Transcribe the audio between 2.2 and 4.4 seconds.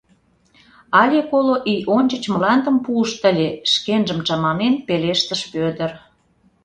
мландым пуышт ыле!— шкенжым